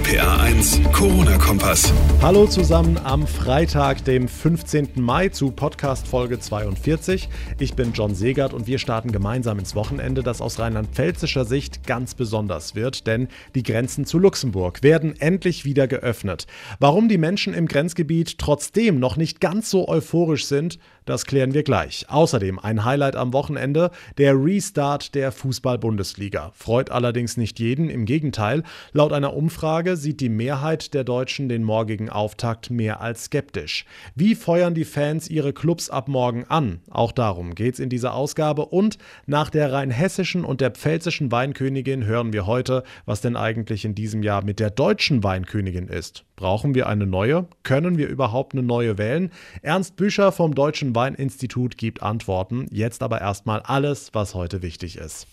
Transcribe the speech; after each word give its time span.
RPA1 0.00 0.92
Corona-Kompass. 0.92 1.92
Hallo 2.22 2.46
zusammen 2.46 2.96
am 3.04 3.26
Freitag, 3.26 4.02
dem 4.06 4.28
15. 4.28 4.92
Mai 4.94 5.28
zu 5.28 5.50
Podcast 5.50 6.08
Folge 6.08 6.40
42. 6.40 7.28
Ich 7.58 7.74
bin 7.74 7.92
John 7.92 8.14
Segert 8.14 8.54
und 8.54 8.66
wir 8.66 8.78
starten 8.78 9.12
gemeinsam 9.12 9.58
ins 9.58 9.74
Wochenende, 9.74 10.22
das 10.22 10.40
aus 10.40 10.58
rheinland-pfälzischer 10.58 11.44
Sicht 11.44 11.86
ganz 11.86 12.14
besonders 12.14 12.74
wird, 12.74 13.06
denn 13.06 13.28
die 13.54 13.62
Grenzen 13.62 14.06
zu 14.06 14.18
Luxemburg 14.18 14.82
werden 14.82 15.20
endlich 15.20 15.66
wieder 15.66 15.86
geöffnet. 15.86 16.46
Warum 16.78 17.10
die 17.10 17.18
Menschen 17.18 17.52
im 17.52 17.68
Grenzgebiet 17.68 18.38
trotzdem 18.38 19.00
noch 19.00 19.18
nicht 19.18 19.38
ganz 19.38 19.68
so 19.68 19.86
euphorisch 19.86 20.46
sind, 20.46 20.78
das 21.10 21.26
klären 21.26 21.54
wir 21.54 21.64
gleich. 21.64 22.06
Außerdem 22.08 22.60
ein 22.60 22.84
Highlight 22.84 23.16
am 23.16 23.32
Wochenende, 23.32 23.90
der 24.16 24.34
Restart 24.34 25.16
der 25.16 25.32
Fußball-Bundesliga. 25.32 26.52
Freut 26.54 26.90
allerdings 26.90 27.36
nicht 27.36 27.58
jeden, 27.58 27.90
im 27.90 28.04
Gegenteil. 28.04 28.62
Laut 28.92 29.12
einer 29.12 29.34
Umfrage 29.34 29.96
sieht 29.96 30.20
die 30.20 30.28
Mehrheit 30.28 30.94
der 30.94 31.02
Deutschen 31.02 31.48
den 31.48 31.64
morgigen 31.64 32.10
Auftakt 32.10 32.70
mehr 32.70 33.00
als 33.00 33.24
skeptisch. 33.24 33.86
Wie 34.14 34.36
feuern 34.36 34.74
die 34.74 34.84
Fans 34.84 35.28
ihre 35.28 35.52
Clubs 35.52 35.90
ab 35.90 36.06
morgen 36.06 36.44
an? 36.44 36.78
Auch 36.88 37.10
darum 37.10 37.56
geht 37.56 37.74
es 37.74 37.80
in 37.80 37.88
dieser 37.88 38.14
Ausgabe. 38.14 38.66
Und 38.66 38.96
nach 39.26 39.50
der 39.50 39.72
rheinhessischen 39.72 40.44
und 40.44 40.60
der 40.60 40.70
pfälzischen 40.70 41.32
Weinkönigin 41.32 42.04
hören 42.04 42.32
wir 42.32 42.46
heute, 42.46 42.84
was 43.04 43.20
denn 43.20 43.34
eigentlich 43.34 43.84
in 43.84 43.96
diesem 43.96 44.22
Jahr 44.22 44.44
mit 44.44 44.60
der 44.60 44.70
deutschen 44.70 45.24
Weinkönigin 45.24 45.88
ist. 45.88 46.24
Brauchen 46.36 46.74
wir 46.74 46.86
eine 46.86 47.06
neue? 47.06 47.48
Können 47.64 47.98
wir 47.98 48.08
überhaupt 48.08 48.54
eine 48.54 48.62
neue 48.62 48.96
wählen? 48.96 49.30
Ernst 49.60 49.96
Büscher 49.96 50.32
vom 50.32 50.54
Deutschen 50.54 50.94
Weininstitut 51.00 51.78
gibt 51.78 52.02
Antworten. 52.02 52.66
Jetzt 52.70 53.02
aber 53.02 53.22
erstmal 53.22 53.60
alles, 53.60 54.10
was 54.12 54.34
heute 54.34 54.60
wichtig 54.60 54.98
ist. 54.98 55.26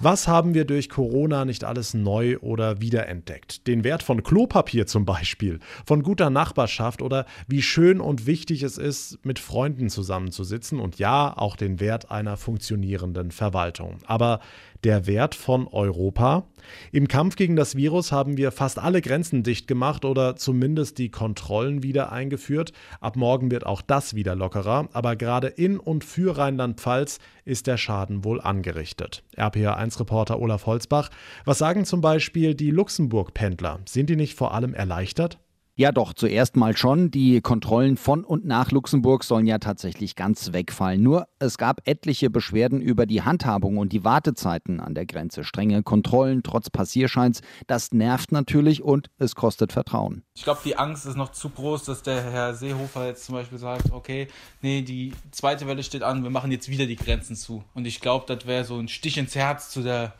Was 0.00 0.28
haben 0.28 0.52
wir 0.52 0.66
durch 0.66 0.90
Corona 0.90 1.46
nicht 1.46 1.64
alles 1.64 1.94
neu 1.94 2.36
oder 2.40 2.80
wiederentdeckt? 2.82 3.66
Den 3.66 3.84
Wert 3.84 4.02
von 4.02 4.22
Klopapier 4.22 4.86
zum 4.86 5.06
Beispiel, 5.06 5.60
von 5.86 6.02
guter 6.02 6.28
Nachbarschaft 6.28 7.00
oder 7.00 7.24
wie 7.46 7.62
schön 7.62 8.02
und 8.02 8.26
wichtig 8.26 8.62
es 8.62 8.76
ist, 8.76 9.18
mit 9.24 9.38
Freunden 9.38 9.88
zusammenzusitzen 9.88 10.78
und 10.78 10.98
ja, 10.98 11.34
auch 11.36 11.56
den 11.56 11.80
Wert 11.80 12.10
einer 12.10 12.36
funktionierenden 12.36 13.30
Verwaltung. 13.30 13.96
Aber 14.06 14.40
der 14.84 15.06
Wert 15.06 15.34
von 15.34 15.66
Europa? 15.66 16.44
Im 16.92 17.08
Kampf 17.08 17.36
gegen 17.36 17.56
das 17.56 17.76
Virus 17.76 18.12
haben 18.12 18.36
wir 18.36 18.52
fast 18.52 18.78
alle 18.78 19.00
Grenzen 19.00 19.42
dicht 19.42 19.66
gemacht 19.66 20.04
oder 20.04 20.36
zumindest 20.36 20.98
die 20.98 21.10
Kontrollen 21.10 21.82
wieder 21.82 22.12
eingeführt. 22.12 22.72
Ab 23.00 23.16
morgen 23.16 23.50
wird 23.50 23.66
auch 23.66 23.82
das 23.82 24.14
wieder 24.14 24.34
lockerer, 24.34 24.88
aber 24.92 25.16
gerade 25.16 25.48
in 25.48 25.78
und 25.78 26.04
für 26.04 26.36
Rheinland-Pfalz 26.36 27.18
ist 27.44 27.66
der 27.66 27.76
Schaden 27.76 28.24
wohl 28.24 28.40
angerichtet. 28.40 29.24
RPA1-Reporter 29.36 30.38
Olaf 30.40 30.66
Holzbach, 30.66 31.10
was 31.44 31.58
sagen 31.58 31.84
zum 31.84 32.00
Beispiel 32.00 32.54
die 32.54 32.70
Luxemburg-Pendler? 32.70 33.80
Sind 33.86 34.10
die 34.10 34.16
nicht 34.16 34.34
vor 34.34 34.54
allem 34.54 34.74
erleichtert? 34.74 35.38
Ja, 35.80 35.92
doch, 35.92 36.12
zuerst 36.12 36.56
mal 36.56 36.76
schon. 36.76 37.12
Die 37.12 37.40
Kontrollen 37.40 37.96
von 37.96 38.24
und 38.24 38.44
nach 38.44 38.72
Luxemburg 38.72 39.22
sollen 39.22 39.46
ja 39.46 39.58
tatsächlich 39.58 40.16
ganz 40.16 40.52
wegfallen. 40.52 41.00
Nur 41.00 41.28
es 41.38 41.56
gab 41.56 41.86
etliche 41.86 42.30
Beschwerden 42.30 42.80
über 42.80 43.06
die 43.06 43.22
Handhabung 43.22 43.76
und 43.76 43.92
die 43.92 44.02
Wartezeiten 44.02 44.80
an 44.80 44.96
der 44.96 45.06
Grenze. 45.06 45.44
Strenge 45.44 45.84
Kontrollen 45.84 46.42
trotz 46.42 46.68
Passierscheins, 46.68 47.42
das 47.68 47.92
nervt 47.92 48.32
natürlich 48.32 48.82
und 48.82 49.08
es 49.18 49.36
kostet 49.36 49.70
Vertrauen. 49.70 50.24
Ich 50.34 50.42
glaube, 50.42 50.58
die 50.64 50.76
Angst 50.76 51.06
ist 51.06 51.16
noch 51.16 51.30
zu 51.30 51.48
groß, 51.48 51.84
dass 51.84 52.02
der 52.02 52.28
Herr 52.28 52.54
Seehofer 52.54 53.06
jetzt 53.06 53.24
zum 53.24 53.36
Beispiel 53.36 53.58
sagt, 53.58 53.92
okay, 53.92 54.26
nee, 54.62 54.82
die 54.82 55.12
zweite 55.30 55.68
Welle 55.68 55.84
steht 55.84 56.02
an, 56.02 56.24
wir 56.24 56.30
machen 56.30 56.50
jetzt 56.50 56.68
wieder 56.68 56.86
die 56.86 56.96
Grenzen 56.96 57.36
zu. 57.36 57.62
Und 57.74 57.86
ich 57.86 58.00
glaube, 58.00 58.24
das 58.26 58.48
wäre 58.48 58.64
so 58.64 58.76
ein 58.78 58.88
Stich 58.88 59.16
ins 59.16 59.36
Herz 59.36 59.70
zu 59.70 59.82
der 59.82 60.14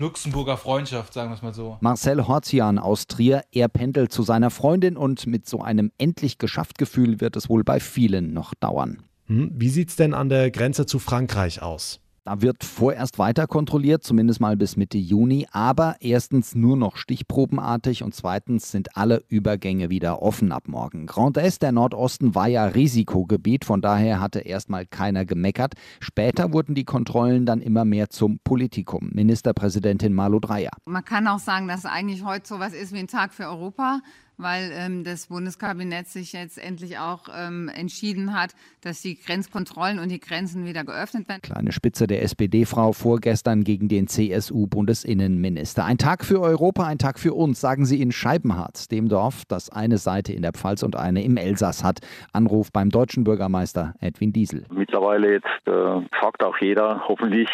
Luxemburger 0.00 0.56
Freundschaft, 0.56 1.12
sagen 1.12 1.30
wir 1.30 1.34
es 1.34 1.42
mal 1.42 1.52
so. 1.52 1.76
Marcel 1.82 2.26
Horzian 2.26 2.78
aus 2.78 3.06
Trier, 3.06 3.42
er 3.52 3.68
pendelt 3.68 4.10
zu 4.10 4.22
seiner 4.22 4.48
Freundin 4.48 4.96
und 4.96 5.26
mit 5.26 5.46
so 5.46 5.60
einem 5.60 5.92
endlich 5.98 6.38
geschafft 6.38 6.78
Gefühl 6.78 7.20
wird 7.20 7.36
es 7.36 7.50
wohl 7.50 7.64
bei 7.64 7.80
vielen 7.80 8.32
noch 8.32 8.54
dauern. 8.54 9.02
Hm, 9.26 9.50
wie 9.54 9.68
sieht 9.68 9.90
es 9.90 9.96
denn 9.96 10.14
an 10.14 10.30
der 10.30 10.50
Grenze 10.50 10.86
zu 10.86 10.98
Frankreich 10.98 11.60
aus? 11.60 12.00
Da 12.30 12.42
wird 12.42 12.62
vorerst 12.62 13.18
weiter 13.18 13.48
kontrolliert, 13.48 14.04
zumindest 14.04 14.40
mal 14.40 14.56
bis 14.56 14.76
Mitte 14.76 14.98
Juni, 14.98 15.48
aber 15.50 15.96
erstens 15.98 16.54
nur 16.54 16.76
noch 16.76 16.96
stichprobenartig 16.96 18.04
und 18.04 18.14
zweitens 18.14 18.70
sind 18.70 18.96
alle 18.96 19.24
Übergänge 19.26 19.90
wieder 19.90 20.22
offen 20.22 20.52
ab 20.52 20.68
morgen. 20.68 21.06
Grand 21.06 21.36
Est, 21.38 21.60
der 21.60 21.72
Nordosten, 21.72 22.36
war 22.36 22.46
ja 22.46 22.66
Risikogebiet, 22.66 23.64
von 23.64 23.80
daher 23.80 24.20
hatte 24.20 24.38
erstmal 24.38 24.86
keiner 24.86 25.24
gemeckert. 25.24 25.74
Später 25.98 26.52
wurden 26.52 26.76
die 26.76 26.84
Kontrollen 26.84 27.46
dann 27.46 27.60
immer 27.60 27.84
mehr 27.84 28.10
zum 28.10 28.38
Politikum. 28.44 29.10
Ministerpräsidentin 29.12 30.14
Malu 30.14 30.38
Dreyer. 30.38 30.70
Man 30.84 31.04
kann 31.04 31.26
auch 31.26 31.40
sagen, 31.40 31.66
dass 31.66 31.84
eigentlich 31.84 32.24
heute 32.24 32.46
sowas 32.46 32.74
ist 32.74 32.92
wie 32.92 33.00
ein 33.00 33.08
Tag 33.08 33.34
für 33.34 33.48
Europa 33.48 34.02
weil 34.42 34.70
ähm, 34.72 35.04
das 35.04 35.26
Bundeskabinett 35.26 36.08
sich 36.08 36.32
jetzt 36.32 36.58
endlich 36.58 36.98
auch 36.98 37.28
ähm, 37.34 37.70
entschieden 37.74 38.34
hat, 38.38 38.52
dass 38.82 39.02
die 39.02 39.20
Grenzkontrollen 39.20 39.98
und 39.98 40.10
die 40.10 40.20
Grenzen 40.20 40.66
wieder 40.66 40.84
geöffnet 40.84 41.28
werden. 41.28 41.42
Kleine 41.42 41.72
Spitze 41.72 42.06
der 42.06 42.22
SPD-Frau 42.22 42.92
vorgestern 42.92 43.64
gegen 43.64 43.88
den 43.88 44.08
CSU-Bundesinnenminister. 44.08 45.84
Ein 45.84 45.98
Tag 45.98 46.24
für 46.24 46.40
Europa, 46.40 46.86
ein 46.86 46.98
Tag 46.98 47.18
für 47.18 47.34
uns, 47.34 47.60
sagen 47.60 47.84
sie 47.84 48.00
in 48.00 48.12
Scheibenharz, 48.12 48.88
dem 48.88 49.08
Dorf, 49.08 49.44
das 49.46 49.70
eine 49.70 49.98
Seite 49.98 50.32
in 50.32 50.42
der 50.42 50.52
Pfalz 50.52 50.82
und 50.82 50.96
eine 50.96 51.22
im 51.24 51.36
Elsass 51.36 51.84
hat. 51.84 52.00
Anruf 52.32 52.72
beim 52.72 52.90
deutschen 52.90 53.24
Bürgermeister 53.24 53.94
Edwin 54.00 54.32
Diesel. 54.32 54.64
Mittlerweile 54.72 55.32
jetzt 55.34 55.66
äh, 55.66 56.16
fragt 56.18 56.42
auch 56.42 56.58
jeder, 56.58 57.04
hoffentlich 57.08 57.48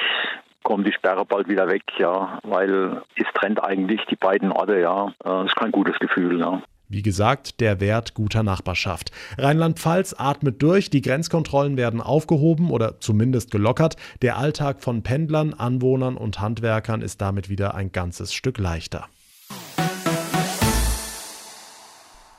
kommt 0.66 0.86
die 0.86 0.92
Sperre 0.92 1.24
bald 1.24 1.48
wieder 1.48 1.68
weg, 1.68 1.84
ja, 1.96 2.40
weil 2.42 3.00
es 3.14 3.26
trennt 3.34 3.62
eigentlich 3.62 4.04
die 4.06 4.16
beiden 4.16 4.50
Orte, 4.50 4.80
ja. 4.80 5.12
Das 5.20 5.44
äh, 5.44 5.46
ist 5.46 5.56
kein 5.56 5.70
gutes 5.70 5.96
Gefühl, 6.00 6.40
ja. 6.40 6.60
Wie 6.88 7.02
gesagt, 7.02 7.60
der 7.60 7.80
Wert 7.80 8.14
guter 8.14 8.44
Nachbarschaft. 8.44 9.10
Rheinland-Pfalz 9.38 10.14
atmet 10.16 10.62
durch, 10.62 10.88
die 10.88 11.02
Grenzkontrollen 11.02 11.76
werden 11.76 12.00
aufgehoben 12.00 12.70
oder 12.70 13.00
zumindest 13.00 13.50
gelockert. 13.50 13.96
Der 14.22 14.36
Alltag 14.36 14.80
von 14.80 15.02
Pendlern, 15.02 15.52
Anwohnern 15.52 16.16
und 16.16 16.40
Handwerkern 16.40 17.02
ist 17.02 17.20
damit 17.20 17.48
wieder 17.48 17.74
ein 17.74 17.90
ganzes 17.90 18.32
Stück 18.32 18.58
leichter. 18.58 19.08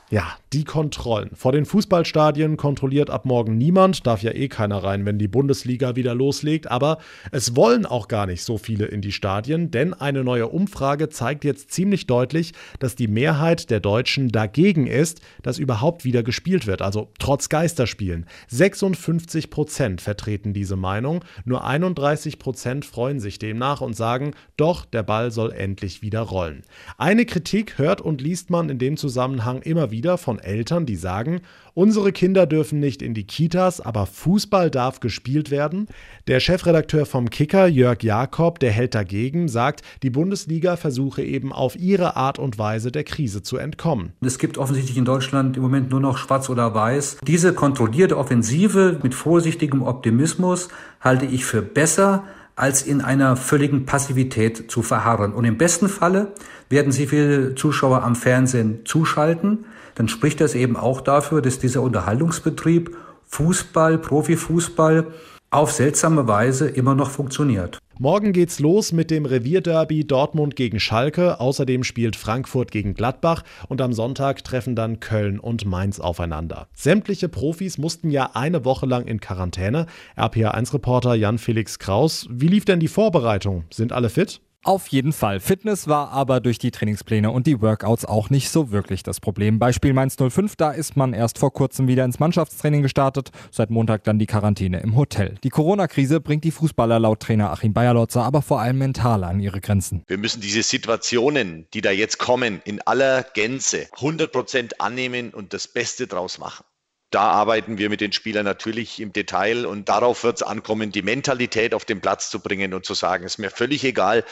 Ja, 0.10 0.38
die 0.54 0.64
Kontrollen. 0.64 1.32
Vor 1.34 1.52
den 1.52 1.66
Fußballstadien 1.66 2.56
kontrolliert 2.56 3.10
ab 3.10 3.26
morgen 3.26 3.58
niemand, 3.58 4.08
darf 4.08 4.24
ja 4.24 4.32
eh 4.32 4.48
keiner 4.48 4.82
rein, 4.82 5.06
wenn 5.06 5.20
die 5.20 5.28
Bundesliga 5.28 5.98
wieder 5.98 6.16
loslegt, 6.16 6.72
aber 6.72 7.00
es 7.34 7.58
wollen 7.58 7.86
auch 7.86 8.08
gar 8.08 8.26
nicht 8.26 8.42
so 8.42 8.58
viele 8.58 8.86
in 8.86 9.02
die 9.02 9.12
Stadien, 9.12 9.70
denn 9.70 9.94
eine 9.94 10.24
neue 10.24 10.48
Umfrage 10.48 11.10
zeigt 11.10 11.44
jetzt 11.44 11.72
ziemlich 11.72 12.08
deutlich, 12.08 12.54
dass 12.80 12.96
die 12.96 13.10
Mehrheit 13.10 13.70
der 13.70 13.82
Deutschen 13.82 14.30
dagegen 14.30 14.88
ist, 14.88 15.20
dass 15.44 15.60
überhaupt 15.60 16.06
wieder 16.06 16.24
gespielt 16.24 16.68
wird, 16.68 16.82
also 16.82 17.12
trotz 17.20 17.50
Geisterspielen. 17.50 18.28
56 18.48 19.50
Prozent 19.50 20.00
vertreten 20.00 20.54
diese 20.54 20.78
Meinung, 20.78 21.26
nur 21.44 21.66
31 21.66 22.40
Prozent 22.40 22.86
freuen 22.86 23.20
sich 23.20 23.40
demnach 23.40 23.82
und 23.82 23.94
sagen, 23.94 24.32
doch, 24.56 24.86
der 24.86 25.04
Ball 25.04 25.32
soll 25.32 25.52
endlich 25.52 26.02
wieder 26.02 26.22
rollen. 26.22 26.62
Eine 26.98 27.26
Kritik 27.26 27.78
hört 27.78 28.00
und 28.00 28.22
liest 28.22 28.50
man 28.50 28.70
in 28.70 28.80
dem 28.80 28.96
Zusammenhang 28.96 29.62
immer 29.64 29.92
wieder 29.92 29.97
wieder 29.98 30.20
von 30.20 30.38
Eltern, 30.38 30.86
die 30.86 30.96
sagen, 30.96 31.42
unsere 31.74 32.12
Kinder 32.12 32.46
dürfen 32.46 32.80
nicht 32.80 33.02
in 33.02 33.16
die 33.16 33.26
Kitas, 33.26 33.82
aber 33.82 34.06
Fußball 34.06 34.70
darf 34.70 35.00
gespielt 35.00 35.50
werden. 35.50 35.88
Der 36.28 36.40
Chefredakteur 36.40 37.08
vom 37.08 37.32
Kicker, 37.32 37.66
Jörg 37.66 38.04
Jakob, 38.04 38.60
der 38.60 38.72
hält 38.72 38.94
dagegen, 38.94 39.48
sagt, 39.48 39.82
die 40.04 40.12
Bundesliga 40.12 40.76
versuche 40.76 41.24
eben 41.24 41.52
auf 41.52 41.76
ihre 41.76 42.16
Art 42.16 42.38
und 42.38 42.60
Weise 42.60 42.92
der 42.92 43.06
Krise 43.06 43.42
zu 43.42 43.58
entkommen. 43.58 44.14
Es 44.22 44.38
gibt 44.38 44.60
offensichtlich 44.60 44.98
in 44.98 45.06
Deutschland 45.06 45.58
im 45.58 45.64
Moment 45.64 45.90
nur 45.90 46.00
noch 46.00 46.20
schwarz 46.20 46.48
oder 46.52 46.76
weiß. 46.76 47.18
Diese 47.26 47.54
kontrollierte 47.54 48.20
Offensive 48.20 49.00
mit 49.02 49.16
vorsichtigem 49.16 49.82
Optimismus 49.82 50.70
halte 51.02 51.26
ich 51.26 51.44
für 51.44 51.64
besser 51.64 52.24
als 52.58 52.82
in 52.82 53.00
einer 53.00 53.38
völligen 53.38 53.86
Passivität 53.86 54.70
zu 54.70 54.82
verharren. 54.82 55.32
Und 55.32 55.46
im 55.46 55.58
besten 55.58 55.88
Falle 55.88 56.34
werden 56.70 56.92
Sie 56.92 57.08
viele 57.08 57.56
Zuschauer 57.56 58.04
am 58.04 58.16
Fernsehen 58.16 58.82
zuschalten 58.84 59.66
dann 59.98 60.08
spricht 60.08 60.42
das 60.42 60.54
eben 60.54 60.78
auch 60.78 61.02
dafür, 61.02 61.42
dass 61.42 61.58
dieser 61.58 61.82
Unterhaltungsbetrieb 61.82 62.96
Fußball, 63.30 63.98
Profifußball 63.98 65.08
auf 65.50 65.72
seltsame 65.72 66.28
Weise 66.28 66.70
immer 66.70 66.94
noch 66.94 67.10
funktioniert. 67.10 67.80
Morgen 68.00 68.32
geht's 68.32 68.60
los 68.60 68.92
mit 68.92 69.10
dem 69.10 69.26
Revierderby 69.26 70.06
Dortmund 70.06 70.56
gegen 70.56 70.80
Schalke. 70.80 71.40
Außerdem 71.40 71.84
spielt 71.84 72.16
Frankfurt 72.16 72.70
gegen 72.70 72.94
Gladbach 72.94 73.42
und 73.70 73.82
am 73.82 73.92
Sonntag 73.92 74.44
treffen 74.44 74.76
dann 74.76 75.00
Köln 75.00 75.40
und 75.40 75.66
Mainz 75.66 76.00
aufeinander. 76.00 76.68
Sämtliche 76.76 77.28
Profis 77.28 77.80
mussten 77.80 78.12
ja 78.12 78.32
eine 78.36 78.66
Woche 78.66 78.86
lang 78.86 79.08
in 79.08 79.20
Quarantäne. 79.20 79.88
RPA1-Reporter 80.16 81.16
Jan-Felix 81.16 81.80
Kraus. 81.80 82.28
Wie 82.30 82.48
lief 82.48 82.66
denn 82.66 82.80
die 82.80 82.88
Vorbereitung? 82.88 83.64
Sind 83.72 83.92
alle 83.92 84.12
fit? 84.12 84.42
Auf 84.64 84.88
jeden 84.88 85.14
Fall. 85.14 85.40
Fitness 85.40 85.88
war 85.88 86.12
aber 86.12 86.42
durch 86.42 86.58
die 86.58 86.72
Trainingspläne 86.72 87.32
und 87.32 87.48
die 87.48 87.62
Workouts 87.62 88.04
auch 88.04 88.30
nicht 88.30 88.50
so 88.50 88.72
wirklich 88.72 89.02
das 89.02 89.20
Problem. 89.20 89.60
Beispiel 89.60 89.94
Mainz 89.94 90.18
05, 90.18 90.56
da 90.58 90.72
ist 90.72 90.98
man 90.98 91.14
erst 91.14 91.38
vor 91.38 91.54
kurzem 91.54 91.88
wieder 91.88 92.04
ins 92.04 92.20
Mannschaftstraining 92.20 92.82
gestartet, 92.82 93.32
seit 93.50 93.70
Montag 93.70 94.04
dann 94.04 94.20
die 94.20 94.26
Quarantäne 94.26 94.82
im 94.82 94.96
Hotel. 94.96 95.36
Die 95.44 95.50
Corona-Krise 95.50 96.20
bringt 96.20 96.44
die 96.44 96.52
Fußballer 96.52 97.00
laut 97.00 97.22
Trainer 97.22 97.52
Achim 97.52 97.74
Bayerlotzer 97.74 98.24
aber 98.24 98.42
vor 98.42 98.60
allem 98.60 98.78
mental 98.78 99.24
an 99.24 99.40
ihre 99.40 99.62
Grenzen. 99.62 100.04
Wir 100.08 100.18
müssen 100.18 100.42
diese 100.42 100.64
Situationen, 100.64 101.68
die 101.74 101.82
da 101.82 101.92
jetzt 101.92 102.18
kommen, 102.18 102.62
in 102.66 102.82
aller 102.82 103.24
Gänze 103.24 103.88
100 103.94 104.32
Prozent 104.32 104.82
annehmen 104.82 105.34
und 105.34 105.54
das 105.54 105.68
Beste 105.68 106.08
draus 106.08 106.40
machen. 106.40 106.66
Da 107.10 107.22
arbeiten 107.22 107.78
wir 107.78 107.90
mit 107.90 108.02
den 108.02 108.12
Spielern 108.12 108.44
natürlich 108.44 109.00
im 109.00 109.14
Detail 109.14 109.66
und 109.66 109.88
darauf 109.88 110.24
wird 110.24 110.38
es 110.38 110.44
ankommen, 110.44 110.92
die 110.92 111.02
Mentalität 111.02 111.74
auf 111.74 111.86
den 111.86 112.02
Platz 112.02 112.30
zu 112.30 112.40
bringen 112.40 112.74
und 112.74 112.86
zu 112.86 112.94
sagen, 112.94 113.24
es 113.24 113.34
ist 113.34 113.38
mir 113.38 113.50
völlig 113.50 113.84
egal, 113.86 114.26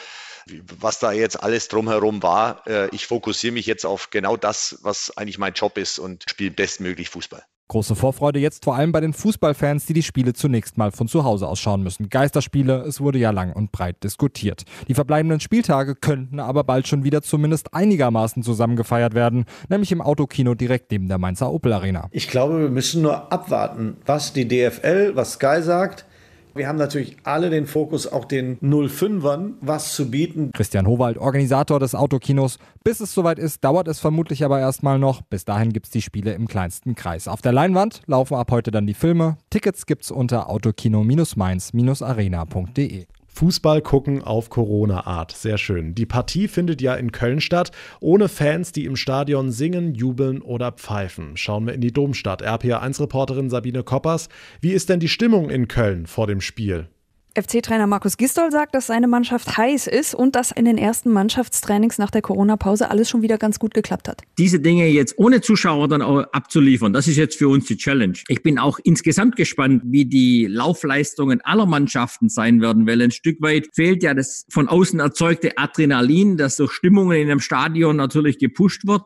was 0.78 0.98
da 0.98 1.12
jetzt 1.12 1.42
alles 1.42 1.68
drumherum 1.68 2.22
war. 2.22 2.66
Äh, 2.66 2.88
ich 2.94 3.06
fokussiere 3.06 3.52
mich 3.52 3.66
jetzt 3.66 3.86
auf 3.86 4.10
genau 4.10 4.36
das, 4.36 4.78
was 4.82 5.16
eigentlich 5.16 5.38
mein 5.38 5.54
Job 5.54 5.78
ist 5.78 5.98
und 5.98 6.24
spiele 6.28 6.50
bestmöglich 6.50 7.08
Fußball. 7.08 7.44
Große 7.68 7.96
Vorfreude 7.96 8.38
jetzt 8.38 8.62
vor 8.62 8.76
allem 8.76 8.92
bei 8.92 9.00
den 9.00 9.12
Fußballfans, 9.12 9.86
die 9.86 9.92
die 9.92 10.04
Spiele 10.04 10.34
zunächst 10.34 10.78
mal 10.78 10.92
von 10.92 11.08
zu 11.08 11.24
Hause 11.24 11.48
aus 11.48 11.58
schauen 11.58 11.82
müssen. 11.82 12.08
Geisterspiele, 12.08 12.82
es 12.82 13.00
wurde 13.00 13.18
ja 13.18 13.32
lang 13.32 13.52
und 13.52 13.72
breit 13.72 14.04
diskutiert. 14.04 14.62
Die 14.86 14.94
verbleibenden 14.94 15.40
Spieltage 15.40 15.96
könnten 15.96 16.38
aber 16.38 16.62
bald 16.62 16.86
schon 16.86 17.02
wieder 17.02 17.22
zumindest 17.22 17.74
einigermaßen 17.74 18.44
zusammen 18.44 18.76
gefeiert 18.76 19.14
werden, 19.14 19.46
nämlich 19.68 19.90
im 19.90 20.00
Autokino 20.00 20.54
direkt 20.54 20.92
neben 20.92 21.08
der 21.08 21.18
Mainzer 21.18 21.50
Opel 21.50 21.72
Arena. 21.72 22.06
Ich 22.12 22.28
glaube, 22.28 22.60
wir 22.60 22.70
müssen 22.70 23.02
nur 23.02 23.32
abwarten, 23.32 23.96
was 24.06 24.32
die 24.32 24.46
DFL, 24.46 25.16
was 25.16 25.32
Sky 25.32 25.60
sagt. 25.60 26.06
Wir 26.56 26.68
haben 26.68 26.78
natürlich 26.78 27.16
alle 27.24 27.50
den 27.50 27.66
Fokus, 27.66 28.10
auch 28.10 28.24
den 28.24 28.58
05ern, 28.60 29.54
was 29.60 29.92
zu 29.94 30.10
bieten. 30.10 30.52
Christian 30.52 30.86
Howald, 30.86 31.18
Organisator 31.18 31.78
des 31.80 31.94
Autokinos. 31.94 32.58
Bis 32.84 33.00
es 33.00 33.12
soweit 33.12 33.38
ist, 33.38 33.62
dauert 33.64 33.88
es 33.88 34.00
vermutlich 34.00 34.44
aber 34.44 34.58
erstmal 34.58 34.98
noch. 34.98 35.20
Bis 35.22 35.44
dahin 35.44 35.72
gibt 35.72 35.86
es 35.86 35.92
die 35.92 36.02
Spiele 36.02 36.34
im 36.34 36.48
kleinsten 36.48 36.94
Kreis. 36.94 37.28
Auf 37.28 37.42
der 37.42 37.52
Leinwand 37.52 38.00
laufen 38.06 38.36
ab 38.36 38.50
heute 38.50 38.70
dann 38.70 38.86
die 38.86 38.94
Filme. 38.94 39.36
Tickets 39.50 39.84
gibt's 39.86 40.10
unter 40.10 40.48
autokino-mainz-arena.de. 40.48 43.06
Fußball 43.36 43.82
gucken 43.82 44.22
auf 44.22 44.48
Corona-Art. 44.48 45.30
Sehr 45.32 45.58
schön. 45.58 45.94
Die 45.94 46.06
Partie 46.06 46.48
findet 46.48 46.80
ja 46.80 46.94
in 46.94 47.12
Köln 47.12 47.42
statt, 47.42 47.70
ohne 48.00 48.30
Fans, 48.30 48.72
die 48.72 48.86
im 48.86 48.96
Stadion 48.96 49.52
singen, 49.52 49.94
jubeln 49.94 50.40
oder 50.40 50.72
pfeifen. 50.72 51.36
Schauen 51.36 51.66
wir 51.66 51.74
in 51.74 51.82
die 51.82 51.92
Domstadt. 51.92 52.42
RPA1-Reporterin 52.42 53.50
Sabine 53.50 53.82
Koppers. 53.82 54.30
Wie 54.62 54.72
ist 54.72 54.88
denn 54.88 55.00
die 55.00 55.08
Stimmung 55.08 55.50
in 55.50 55.68
Köln 55.68 56.06
vor 56.06 56.26
dem 56.26 56.40
Spiel? 56.40 56.88
FC-Trainer 57.36 57.86
Markus 57.86 58.16
Gistol 58.16 58.50
sagt, 58.50 58.74
dass 58.74 58.86
seine 58.86 59.06
Mannschaft 59.06 59.56
heiß 59.56 59.86
ist 59.86 60.14
und 60.14 60.34
dass 60.34 60.50
in 60.50 60.64
den 60.64 60.78
ersten 60.78 61.12
Mannschaftstrainings 61.12 61.98
nach 61.98 62.10
der 62.10 62.22
Corona-Pause 62.22 62.90
alles 62.90 63.10
schon 63.10 63.22
wieder 63.22 63.36
ganz 63.36 63.58
gut 63.58 63.74
geklappt 63.74 64.08
hat. 64.08 64.22
Diese 64.38 64.58
Dinge 64.58 64.86
jetzt 64.88 65.18
ohne 65.18 65.42
Zuschauer 65.42 65.88
dann 65.88 66.02
auch 66.02 66.24
abzuliefern, 66.32 66.92
das 66.92 67.08
ist 67.08 67.16
jetzt 67.16 67.36
für 67.36 67.48
uns 67.48 67.66
die 67.66 67.76
Challenge. 67.76 68.18
Ich 68.28 68.42
bin 68.42 68.58
auch 68.58 68.78
insgesamt 68.82 69.36
gespannt, 69.36 69.82
wie 69.84 70.06
die 70.06 70.46
Laufleistungen 70.46 71.40
aller 71.42 71.66
Mannschaften 71.66 72.28
sein 72.28 72.60
werden, 72.60 72.86
weil 72.86 73.02
ein 73.02 73.10
Stück 73.10 73.42
weit 73.42 73.68
fehlt 73.74 74.02
ja 74.02 74.14
das 74.14 74.46
von 74.50 74.68
außen 74.68 74.98
erzeugte 74.98 75.58
Adrenalin, 75.58 76.36
das 76.36 76.56
durch 76.56 76.72
Stimmungen 76.72 77.18
in 77.18 77.30
einem 77.30 77.40
Stadion 77.40 77.96
natürlich 77.96 78.38
gepusht 78.38 78.86
wird. 78.86 79.02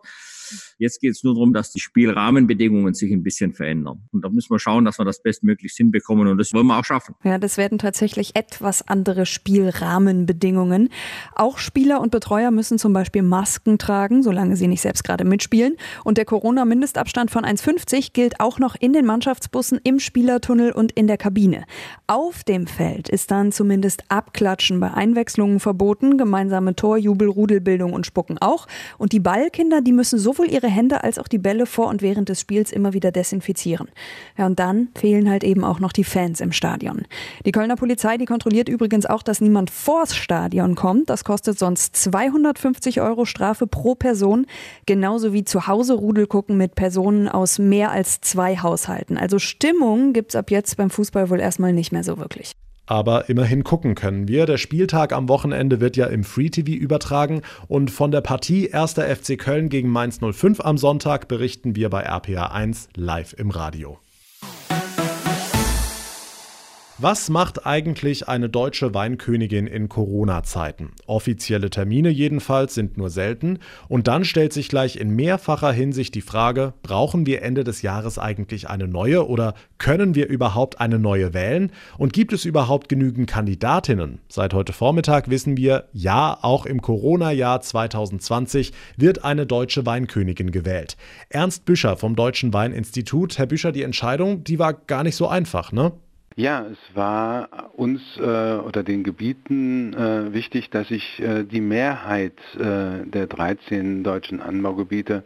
Jetzt 0.81 1.03
geht 1.03 1.11
es 1.11 1.23
nur 1.23 1.35
darum, 1.35 1.53
dass 1.53 1.73
die 1.73 1.79
Spielrahmenbedingungen 1.79 2.95
sich 2.95 3.13
ein 3.13 3.23
bisschen 3.23 3.53
verändern. 3.53 4.01
Und 4.13 4.25
da 4.25 4.31
müssen 4.31 4.49
wir 4.49 4.59
schauen, 4.59 4.87
dass 4.87 4.99
wir 4.99 5.05
das 5.05 5.21
bestmöglichst 5.23 5.77
hinbekommen. 5.77 6.27
Und 6.27 6.39
das 6.39 6.55
wollen 6.55 6.69
wir 6.69 6.79
auch 6.79 6.85
schaffen. 6.87 7.15
Ja, 7.23 7.37
das 7.37 7.59
werden 7.59 7.77
tatsächlich 7.77 8.35
etwas 8.35 8.89
andere 8.89 9.27
Spielrahmenbedingungen. 9.27 10.89
Auch 11.35 11.59
Spieler 11.59 12.01
und 12.01 12.13
Betreuer 12.13 12.51
müssen 12.51 12.79
zum 12.79 12.95
Beispiel 12.95 13.21
Masken 13.21 13.77
tragen, 13.77 14.23
solange 14.23 14.57
sie 14.57 14.69
nicht 14.69 14.81
selbst 14.81 15.05
gerade 15.05 15.27
mitspielen. 15.27 15.77
Und 16.03 16.17
der 16.17 16.25
Corona-Mindestabstand 16.25 17.31
von 17.31 17.45
1,50 17.45 18.15
gilt 18.15 18.41
auch 18.41 18.59
noch 18.59 18.75
in 18.75 18.95
den 18.95 19.05
Mannschaftsbussen, 19.05 19.81
im 19.85 20.01
Spielertunnel 20.01 20.73
und 20.73 20.93
in 20.93 21.07
der 21.07 21.19
Kabine. 21.19 21.65
Auf 22.07 22.43
dem 22.43 22.67
Feld 22.67 23.11
ist 23.11 23.31
dann 23.31 23.53
zumindest 23.53 24.05
Abklatschen 24.09 24.81
bei 24.81 24.95
Einwechslungen 24.95 25.61
verboten, 25.61 26.17
gemeinsame 26.17 26.75
Torjubel, 26.75 27.29
Rudelbildung 27.29 27.93
und 27.93 28.07
Spucken 28.07 28.39
auch. 28.39 28.67
Und 28.97 29.13
die 29.13 29.21
Ballkinder, 29.21 29.83
die 29.83 29.93
müssen 29.93 30.19
sowohl 30.19 30.49
ihre 30.49 30.70
Hände 30.71 31.05
als 31.05 31.19
auch 31.19 31.29
die 31.29 31.39
Bälle 31.39 31.67
vor 31.67 31.89
und 31.89 32.03
während 32.03 32.29
des 32.29 32.41
Spiels 32.41 32.73
immer 32.73 32.93
wieder 32.93 33.13
desinfizieren. 33.13 33.89
Ja, 34.39 34.47
und 34.47 34.59
dann 34.59 34.89
fehlen 34.97 35.29
halt 35.29 35.45
eben 35.45 35.65
auch 35.65 35.81
noch 35.81 35.93
die 35.93 36.05
Fans 36.05 36.41
im 36.41 36.53
Stadion. 36.53 37.03
Die 37.45 37.53
Kölner 37.53 37.77
Polizei, 37.77 38.17
die 38.17 38.25
kontrolliert 38.25 38.69
übrigens 38.69 39.07
auch, 39.07 39.23
dass 39.23 39.41
niemand 39.41 39.71
vors 39.71 40.17
Stadion 40.17 40.75
kommt. 40.75 41.11
Das 41.11 41.25
kostet 41.25 41.59
sonst 41.59 41.97
250 41.97 43.01
Euro 43.01 43.25
Strafe 43.25 43.67
pro 43.67 43.95
Person. 43.95 44.47
Genauso 44.87 45.33
wie 45.33 45.45
zu 45.45 45.67
Hause 45.67 45.95
Rudel 45.95 46.27
gucken 46.27 46.57
mit 46.57 46.75
Personen 46.75 47.29
aus 47.29 47.59
mehr 47.59 47.91
als 47.91 48.21
zwei 48.21 48.57
Haushalten. 48.57 49.19
Also 49.19 49.39
Stimmung 49.39 50.13
gibt's 50.13 50.37
ab 50.37 50.51
jetzt 50.51 50.77
beim 50.77 50.91
Fußball 50.91 51.31
wohl 51.31 51.41
erstmal 51.41 51.73
nicht 51.73 51.93
mehr 51.93 52.05
so 52.05 52.19
wirklich 52.19 52.53
aber 52.91 53.29
immerhin 53.29 53.63
gucken 53.63 53.95
können 53.95 54.27
wir. 54.27 54.47
Der 54.47 54.59
Spieltag 54.59 55.13
am 55.13 55.29
Wochenende 55.29 55.81
wird 55.81 55.97
ja 55.97 56.07
im 56.07 56.25
Free 56.25 56.51
TV 56.51 56.73
übertragen 56.73 57.43
und 57.69 57.93
von 57.93 58.11
der 58.11 58.21
Partie 58.21 58.75
1. 58.75 58.95
FC 58.95 59.39
Köln 59.39 59.69
gegen 59.69 59.89
Mainz 59.89 60.19
05 60.21 60.61
am 60.61 60.77
Sonntag 60.77 61.29
berichten 61.29 61.77
wir 61.77 61.89
bei 61.89 62.03
RPA 62.03 62.47
1 62.47 62.89
live 62.97 63.35
im 63.35 63.51
Radio. 63.51 63.99
Was 67.03 67.31
macht 67.31 67.65
eigentlich 67.65 68.29
eine 68.29 68.51
deutsche 68.51 68.93
Weinkönigin 68.93 69.67
in 69.67 69.89
Corona-Zeiten? 69.89 70.91
Offizielle 71.07 71.71
Termine 71.71 72.11
jedenfalls 72.11 72.75
sind 72.75 72.99
nur 72.99 73.09
selten. 73.09 73.59
Und 73.89 74.07
dann 74.07 74.27
stellt 74.27 74.53
sich 74.53 74.69
gleich 74.69 74.97
in 74.97 75.09
mehrfacher 75.09 75.73
Hinsicht 75.73 76.15
die 76.15 76.21
Frage, 76.21 76.75
brauchen 76.83 77.25
wir 77.25 77.41
Ende 77.41 77.65
des 77.65 77.81
Jahres 77.81 78.19
eigentlich 78.19 78.69
eine 78.69 78.87
neue 78.87 79.27
oder 79.27 79.55
können 79.79 80.15
wir 80.15 80.29
überhaupt 80.29 80.79
eine 80.83 80.99
neue 80.99 81.33
wählen? 81.33 81.73
Und 81.97 82.13
gibt 82.13 82.35
es 82.35 82.45
überhaupt 82.45 82.91
genügend 82.91 83.31
Kandidatinnen? 83.31 84.19
Seit 84.29 84.53
heute 84.53 84.75
Vormittag 84.75 85.31
wissen 85.31 85.57
wir, 85.57 85.89
ja, 85.95 86.37
auch 86.43 86.67
im 86.67 86.83
Corona-Jahr 86.83 87.63
2020 87.63 88.73
wird 88.99 89.25
eine 89.25 89.47
deutsche 89.47 89.87
Weinkönigin 89.87 90.51
gewählt. 90.51 90.99
Ernst 91.31 91.65
Büscher 91.65 91.97
vom 91.97 92.15
Deutschen 92.15 92.53
Weininstitut. 92.53 93.39
Herr 93.39 93.47
Büscher, 93.47 93.73
die 93.73 93.85
Entscheidung, 93.85 94.45
die 94.45 94.59
war 94.59 94.75
gar 94.75 95.03
nicht 95.03 95.17
so 95.17 95.29
einfach, 95.29 95.73
ne? 95.73 95.93
Ja, 96.41 96.65
es 96.73 96.79
war 96.97 97.69
uns 97.75 98.01
äh, 98.17 98.23
oder 98.23 98.83
den 98.83 99.05
Gebieten 99.05 99.93
äh, 99.93 100.33
wichtig, 100.33 100.71
dass 100.71 100.89
sich 100.89 101.21
äh, 101.21 101.45
die 101.45 101.61
Mehrheit 101.61 102.33
äh, 102.59 103.05
der 103.05 103.27
13 103.27 104.03
deutschen 104.03 104.41
Anbaugebiete 104.41 105.23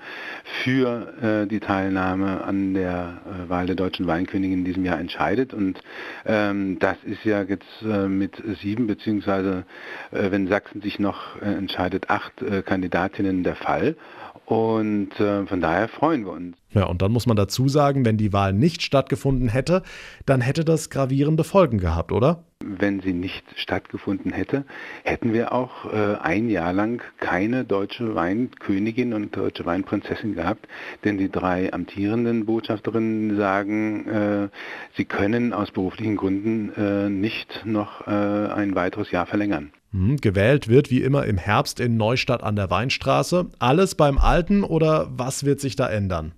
für 0.65 1.15
äh, 1.23 1.47
die 1.47 1.61
Teilnahme 1.61 2.43
an 2.43 2.75
der 2.75 3.21
äh, 3.27 3.49
Wahl 3.49 3.67
der 3.67 3.77
deutschen 3.77 4.09
Weinkönigin 4.09 4.59
in 4.59 4.65
diesem 4.65 4.85
Jahr 4.85 4.99
entscheidet. 4.99 5.55
Und 5.55 5.81
ähm, 6.27 6.81
das 6.81 6.97
ist 7.05 7.25
ja 7.25 7.43
jetzt 7.43 7.83
mit 8.09 8.43
sieben, 8.61 8.89
beziehungsweise 8.89 9.65
wenn 10.11 10.49
Sachsen 10.49 10.81
sich 10.81 10.99
noch 10.99 11.41
entscheidet, 11.41 12.11
acht 12.11 12.43
Kandidatinnen 12.65 13.45
der 13.45 13.55
Fall. 13.55 13.97
Und 14.47 15.19
äh, 15.19 15.47
von 15.47 15.61
daher 15.61 15.89
freuen 15.89 16.27
wir 16.27 16.33
uns. 16.33 16.57
Ja, 16.71 16.85
und 16.85 17.01
dann 17.01 17.13
muss 17.13 17.27
man 17.27 17.37
dazu 17.37 17.69
sagen, 17.69 18.05
wenn 18.05 18.19
die 18.19 18.33
Wahl 18.33 18.53
nicht 18.53 18.83
stattgefunden 18.83 19.49
hätte, 19.49 19.83
dann 20.27 20.41
hätte 20.41 20.65
das 20.65 20.91
gravierende 20.91 21.45
Folgen 21.45 21.79
gehabt, 21.79 22.13
oder? 22.13 22.45
Wenn 22.61 23.01
sie 23.01 23.13
nicht 23.13 23.45
stattgefunden 23.57 24.33
hätte, 24.33 24.65
hätten 25.05 25.33
wir 25.33 25.53
auch 25.53 25.93
äh, 25.93 26.17
ein 26.21 26.51
Jahr 26.51 26.73
lang 26.73 27.03
keine 27.21 27.65
deutsche 27.65 28.15
Weinkönigin 28.15 29.15
und 29.15 29.37
deutsche 29.37 29.65
Weinprinzessin 29.65 30.35
gehabt, 30.35 30.67
denn 31.05 31.17
die 31.17 31.31
drei 31.31 31.73
amtierenden 31.73 32.45
Botschafterinnen 32.45 33.37
sagen, 33.37 34.09
äh, 34.09 34.49
sie 34.97 35.05
können 35.05 35.53
aus 35.53 35.71
beruflichen 35.71 36.17
Gründen 36.17 36.73
äh, 36.77 37.09
nicht 37.09 37.63
noch 37.65 38.07
äh, 38.07 38.11
ein 38.11 38.75
weiteres 38.75 39.11
Jahr 39.11 39.27
verlängern. 39.27 39.73
Hm, 39.95 40.17
gewählt 40.17 40.67
wird 40.67 40.91
wie 40.91 41.03
immer 41.03 41.25
im 41.25 41.39
Herbst 41.39 41.79
in 41.79 41.97
Neustadt 41.97 42.43
an 42.43 42.57
der 42.57 42.69
Weinstraße. 42.69 43.47
Alles 43.61 43.95
beim 43.95 44.19
Alten 44.19 44.65
oder 44.65 45.07
was 45.17 45.45
wird 45.45 45.61
sich 45.61 45.77
da 45.77 45.89
ändern? 45.89 46.33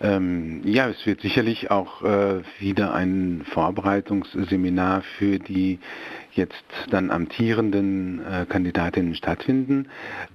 Ähm, 0.00 0.62
ja, 0.64 0.88
es 0.88 1.04
wird 1.04 1.20
sicherlich 1.20 1.70
auch 1.70 2.02
äh, 2.02 2.40
wieder 2.58 2.94
ein 2.94 3.42
Vorbereitungsseminar 3.44 5.02
für 5.18 5.38
die 5.38 5.78
jetzt 6.34 6.64
dann 6.90 7.10
amtierenden 7.10 8.20
äh, 8.24 8.46
Kandidatinnen 8.46 9.14
stattfinden. 9.14 9.88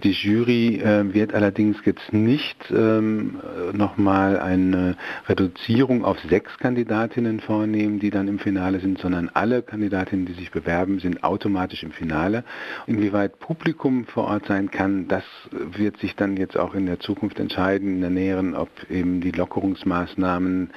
Die 0.04 0.12
Jury 0.12 0.80
äh, 0.80 1.14
wird 1.14 1.34
allerdings 1.34 1.78
jetzt 1.86 2.14
nicht 2.14 2.58
ähm, 2.72 3.40
nochmal 3.74 4.40
eine 4.40 4.96
Reduzierung 5.28 6.06
auf 6.06 6.18
sechs 6.30 6.58
Kandidatinnen 6.60 7.40
vornehmen, 7.40 8.00
die 8.00 8.10
dann 8.10 8.28
im 8.28 8.40
Finale 8.40 8.80
sind, 8.80 9.00
sondern 9.00 9.30
alle 9.34 9.62
Kandidatinnen, 9.62 10.26
die 10.26 10.34
sich 10.34 10.52
bewerben, 10.52 11.00
sind 11.00 11.24
automatisch 11.24 11.84
im 11.84 11.92
Finale. 11.92 12.44
Inwieweit 12.86 13.40
Publikum 13.40 14.06
vor 14.06 14.26
Ort 14.26 14.46
sein 14.48 14.72
kann, 14.72 15.08
das 15.08 15.24
wird 15.52 15.98
sich 15.98 16.16
dann 16.16 16.38
jetzt 16.38 16.58
auch 16.58 16.74
in 16.76 16.86
der 16.86 17.00
Zukunft 17.00 17.40
entscheiden, 17.40 17.96
in 17.96 18.02
der 18.02 18.10
näheren, 18.10 18.56
ob 18.56 18.70
eben 18.90 19.22
die 19.22 19.32
Lockerungsmaßnahmen 19.32 20.70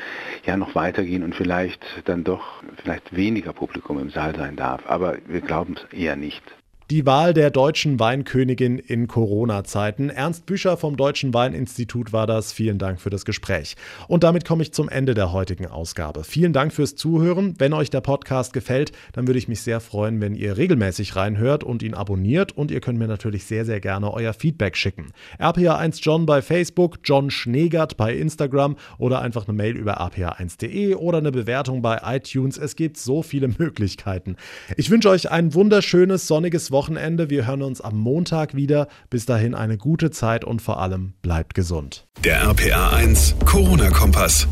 ja 0.45 0.57
noch 0.57 0.75
weitergehen 0.75 1.23
und 1.23 1.35
vielleicht 1.35 1.85
dann 2.05 2.25
doch 2.25 2.63
vielleicht 2.83 3.15
weniger 3.15 3.53
Publikum 3.53 3.99
im 3.99 4.11
Saal 4.11 4.35
sein 4.37 4.57
darf. 4.57 4.83
Aber 4.87 5.10
wir 5.27 5.41
glauben 5.41 5.77
es 5.77 5.93
eher 5.93 6.17
nicht. 6.17 6.43
Die 6.91 7.07
Wahl 7.07 7.35
der 7.35 7.53
deutschen 7.53 8.01
Weinkönigin 8.01 8.81
in 8.81 9.07
Corona-Zeiten. 9.07 10.11
Ernst 10.11 10.45
Büscher 10.45 10.77
vom 10.77 10.97
Deutschen 10.97 11.33
Weininstitut 11.33 12.13
war 12.13 12.27
das. 12.27 12.53
Vielen 12.53 12.79
Dank 12.79 13.01
für 13.01 13.11
das 13.11 13.25
Gespräch. 13.25 13.77
Und 14.09 14.25
damit 14.25 14.45
komme 14.45 14.65
ich 14.65 14.73
zum 14.73 14.89
Ende 14.89 15.15
der 15.15 15.31
heutigen 15.33 15.69
Ausgabe. 15.69 16.25
Vielen 16.25 16.53
Dank 16.53 16.73
fürs 16.73 16.97
Zuhören. 16.97 17.55
Wenn 17.59 17.75
euch 17.75 17.91
der 17.91 18.01
Podcast 18.01 18.53
gefällt, 18.53 18.91
dann 19.13 19.29
würde 19.29 19.39
ich 19.39 19.47
mich 19.47 19.61
sehr 19.61 19.79
freuen, 19.79 20.21
wenn 20.21 20.35
ihr 20.35 20.57
regelmäßig 20.57 21.15
reinhört 21.15 21.63
und 21.63 21.85
ihn 21.85 21.95
abonniert. 21.95 22.57
Und 22.57 22.73
ihr 22.73 22.81
könnt 22.81 22.99
mir 22.99 23.07
natürlich 23.07 23.45
sehr, 23.45 23.65
sehr 23.65 23.79
gerne 23.79 24.13
euer 24.13 24.33
Feedback 24.33 24.77
schicken. 24.77 25.13
RPA1 25.39 26.01
John 26.03 26.27
bei 26.27 26.43
Facebook, 26.43 26.99
John 27.05 27.31
Schneegert 27.31 27.99
bei 27.99 28.17
Instagram 28.17 28.75
oder 28.99 29.21
einfach 29.21 29.47
eine 29.47 29.57
Mail 29.57 29.77
über 29.77 30.01
rpa1.de 30.01 30.97
oder 30.97 31.19
eine 31.19 31.31
Bewertung 31.31 31.83
bei 31.83 32.01
iTunes. 32.05 32.59
Es 32.59 32.75
gibt 32.75 32.97
so 32.97 33.23
viele 33.23 33.47
Möglichkeiten. 33.59 34.35
Ich 34.77 34.91
wünsche 34.91 35.09
euch 35.09 35.31
ein 35.31 35.55
wunderschönes, 35.55 36.27
sonniges 36.27 36.73
Wochenende. 36.73 36.80
Wir 37.31 37.47
hören 37.47 37.63
uns 37.63 37.81
am 37.81 37.99
Montag 37.99 38.55
wieder. 38.55 38.89
Bis 39.11 39.27
dahin 39.27 39.55
eine 39.55 39.77
gute 39.77 40.11
Zeit 40.11 40.45
und 40.45 40.63
vor 40.63 40.81
allem 40.81 41.15
bleibt 41.23 41.55
gesund. 41.55 42.07
Der 42.25 42.43
RPA1 42.45 43.45
Corona-Kompass. 43.45 44.49